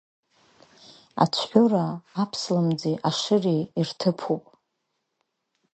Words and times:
Ацәҳәыра 1.23 1.85
аԥслымӡи 2.21 2.93
ашыреи 3.09 3.61
ирҭыԥуп. 3.79 4.43